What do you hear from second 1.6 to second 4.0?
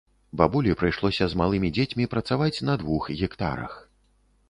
дзецьмі працаваць на двух гектарах.